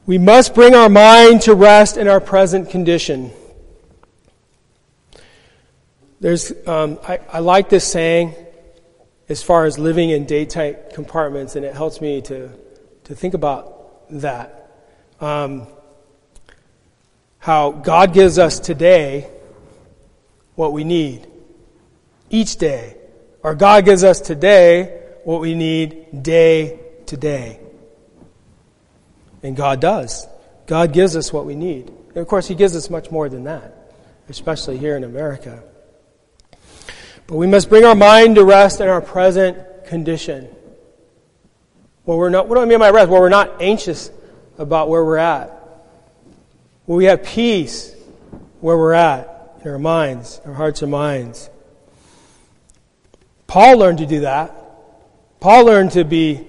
[0.07, 3.33] We must bring our mind to rest in our present condition.
[6.21, 8.37] There's, um, I, I, like this saying
[9.29, 12.51] as far as living in day-tight compartments, and it helps me to,
[13.05, 14.71] to think about that.
[15.21, 15.67] Um,
[17.39, 19.29] how God gives us today
[20.55, 21.27] what we need
[22.31, 22.97] each day,
[23.43, 27.61] or God gives us today what we need day to day.
[29.47, 30.27] And God does.
[30.67, 31.87] God gives us what we need.
[31.87, 33.93] And of course, He gives us much more than that,
[34.29, 35.63] especially here in America.
[37.29, 40.49] But we must bring our mind to rest in our present condition.
[42.05, 43.09] Well, we're not, what do I mean by rest?
[43.09, 44.11] Well, we're not anxious
[44.59, 45.51] about where we're at.
[46.87, 47.95] Well, we have peace
[48.61, 51.51] where we're at in our minds, our hearts and minds.
[53.47, 54.53] Paul learned to do that.
[55.39, 56.49] Paul learned to be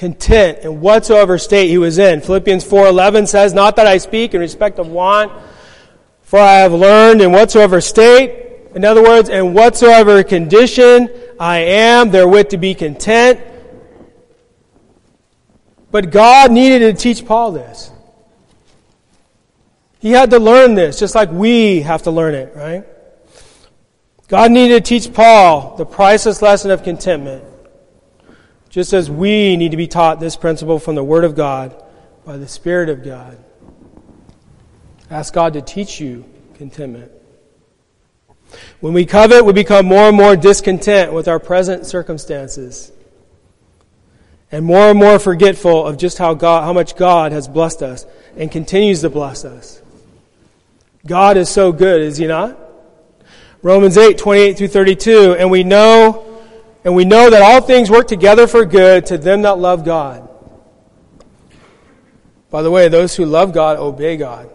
[0.00, 2.22] content in whatsoever state he was in.
[2.22, 5.30] Philippians 4:11 says, "Not that I speak in respect of want,
[6.22, 8.32] for I have learned in whatsoever state,
[8.74, 13.40] in other words, in whatsoever condition I am therewith to be content."
[15.90, 17.90] But God needed to teach Paul this.
[19.98, 22.84] He had to learn this, just like we have to learn it, right?
[24.28, 27.44] God needed to teach Paul the priceless lesson of contentment.
[28.70, 31.74] Just as we need to be taught this principle from the Word of God
[32.24, 33.36] by the Spirit of God.
[35.10, 37.10] Ask God to teach you contentment.
[38.78, 42.92] When we covet, we become more and more discontent with our present circumstances
[44.52, 48.06] and more and more forgetful of just how God, how much God has blessed us
[48.36, 49.82] and continues to bless us.
[51.04, 52.56] God is so good, is he not?
[53.62, 56.29] Romans 8, 28 through 32, and we know
[56.84, 60.28] and we know that all things work together for good to them that love God.
[62.50, 64.50] By the way, those who love God obey God.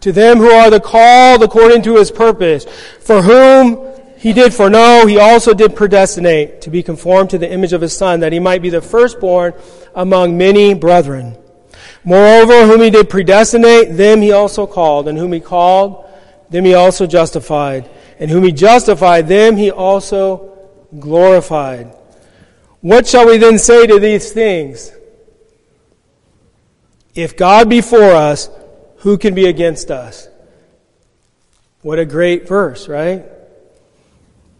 [0.00, 2.64] To them who are the called according to his purpose,
[3.00, 3.88] for whom
[4.18, 7.96] he did foreknow, he also did predestinate to be conformed to the image of his
[7.96, 9.54] son, that he might be the firstborn
[9.94, 11.36] among many brethren.
[12.04, 16.04] Moreover, whom he did predestinate, them he also called, and whom he called,
[16.50, 17.90] them he also justified,
[18.20, 20.57] and whom he justified, them he also
[20.98, 21.94] glorified.
[22.80, 24.92] What shall we then say to these things?
[27.14, 28.48] If God be for us,
[28.98, 30.28] who can be against us?
[31.82, 33.24] What a great verse, right?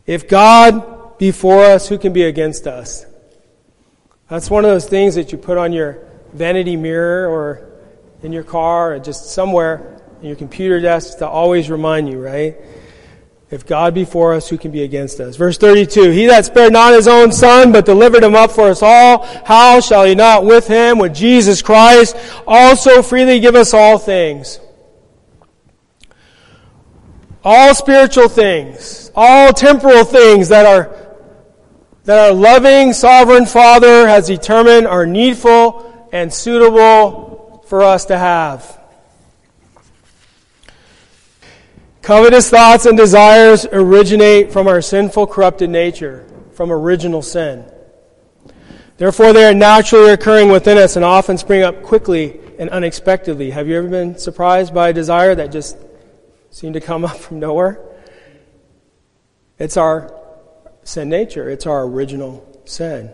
[0.07, 3.05] If God be for us, who can be against us?
[4.29, 7.69] That's one of those things that you put on your vanity mirror or
[8.23, 12.57] in your car or just somewhere in your computer desk to always remind you, right?
[13.51, 15.37] If God be for us, who can be against us?
[15.37, 18.83] Verse 32, He that spared not his own son, but delivered him up for us
[18.83, 22.15] all, how shall he not with him, with Jesus Christ,
[22.47, 24.61] also freely give us all things?
[27.43, 30.95] All spiritual things, all temporal things that are
[32.05, 38.78] that our loving sovereign Father has determined are needful and suitable for us to have.
[42.09, 47.71] Covetous thoughts and desires originate from our sinful, corrupted nature, from original sin.
[48.97, 53.51] Therefore, they are naturally occurring within us and often spring up quickly and unexpectedly.
[53.51, 55.77] Have you ever been surprised by a desire that just
[56.49, 57.79] seemed to come up from nowhere?
[59.59, 60.11] It's our
[60.85, 63.13] sin nature, it's our original sin.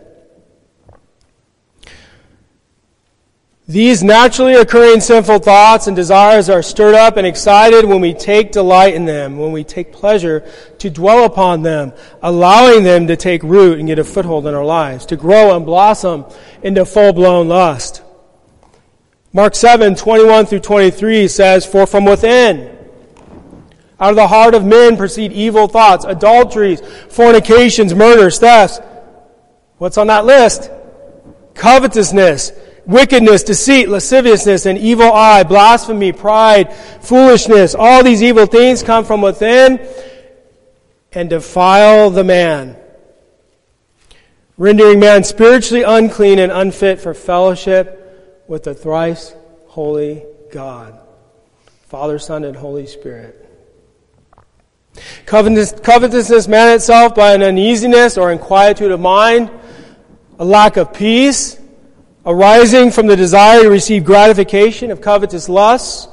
[3.67, 8.51] These naturally occurring sinful thoughts and desires are stirred up and excited when we take
[8.51, 10.47] delight in them, when we take pleasure
[10.77, 11.91] to dwell upon them,
[12.21, 15.65] allowing them to take root and get a foothold in our lives, to grow and
[15.65, 16.25] blossom
[16.61, 18.03] into full-blown lust.
[19.33, 22.71] Mark 7, 21 through 23 says, For from within,
[23.99, 28.79] out of the heart of men proceed evil thoughts, adulteries, fornications, murders, thefts.
[29.79, 30.69] What's on that list?
[31.55, 32.51] Covetousness
[32.85, 37.75] wickedness, deceit, lasciviousness, an evil eye, blasphemy, pride, foolishness.
[37.75, 39.87] All these evil things come from within
[41.11, 42.75] and defile the man,
[44.57, 49.33] rendering man spiritually unclean and unfit for fellowship with the thrice
[49.67, 50.99] holy God,
[51.87, 53.41] Father, Son, and Holy Spirit.
[55.25, 59.51] Covetousness man itself by an uneasiness or inquietude of mind,
[60.39, 61.59] a lack of peace,
[62.25, 66.07] arising from the desire to receive gratification of covetous lusts,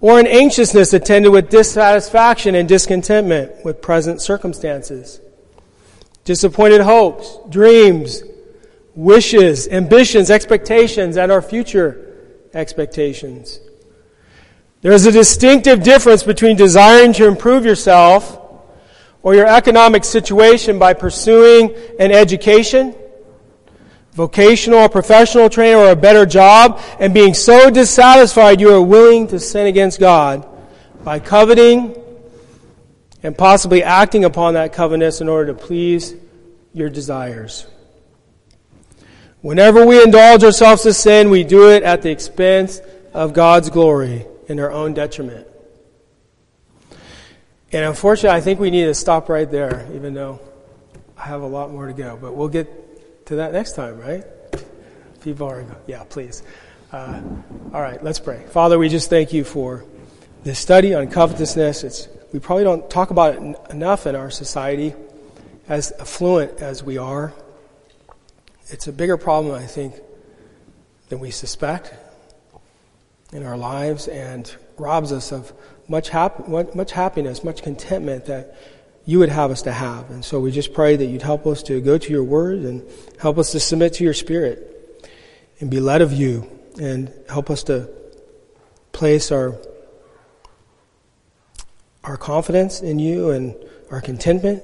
[0.00, 5.20] or an anxiousness attended with dissatisfaction and discontentment with present circumstances,
[6.24, 8.22] disappointed hopes, dreams,
[8.94, 12.14] wishes, ambitions, expectations, and our future
[12.54, 13.60] expectations.
[14.82, 18.40] There is a distinctive difference between desiring to improve yourself
[19.22, 22.94] or your economic situation by pursuing an education
[24.16, 29.26] vocational or professional training or a better job and being so dissatisfied you are willing
[29.26, 30.48] to sin against God
[31.04, 31.94] by coveting
[33.22, 36.14] and possibly acting upon that covetous in order to please
[36.72, 37.66] your desires.
[39.42, 42.80] Whenever we indulge ourselves to sin, we do it at the expense
[43.12, 45.46] of God's glory in our own detriment.
[47.70, 50.40] And unfortunately, I think we need to stop right there, even though
[51.18, 52.18] I have a lot more to go.
[52.18, 52.85] But we'll get
[53.26, 54.24] to that next time, right?
[55.20, 56.42] People are, yeah, please.
[56.92, 57.20] Uh,
[57.74, 58.44] all right, let's pray.
[58.50, 59.84] Father, we just thank you for
[60.44, 61.82] this study on covetousness.
[61.82, 64.94] It's, we probably don't talk about it n- enough in our society,
[65.68, 67.34] as affluent as we are.
[68.68, 69.96] It's a bigger problem, I think,
[71.08, 71.94] than we suspect
[73.32, 75.52] in our lives and robs us of
[75.88, 78.56] much, hap- much happiness, much contentment that
[79.06, 80.10] you would have us to have.
[80.10, 82.82] And so we just pray that you'd help us to go to your word and
[83.20, 85.10] help us to submit to your spirit
[85.60, 86.50] and be led of you
[86.80, 87.88] and help us to
[88.92, 89.56] place our
[92.02, 93.56] our confidence in you and
[93.90, 94.62] our contentment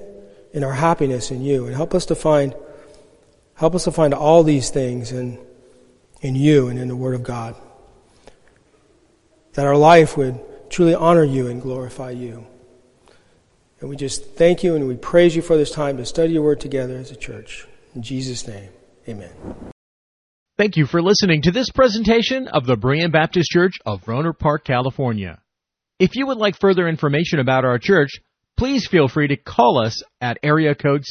[0.53, 1.65] and our happiness in you.
[1.65, 2.53] And help us to find
[3.55, 5.39] help us to find all these things in
[6.21, 7.55] in you and in the word of God.
[9.53, 10.37] That our life would
[10.69, 12.45] truly honor you and glorify you
[13.83, 16.43] and we just thank you and we praise you for this time to study your
[16.43, 17.67] word together as a church.
[17.93, 18.69] In Jesus' name,
[19.09, 19.29] amen.
[20.57, 24.63] Thank you for listening to this presentation of the Berean Baptist Church of Rohnert Park,
[24.63, 25.41] California.
[25.99, 28.11] If you would like further information about our church,
[28.55, 31.03] please feel free to call us at area code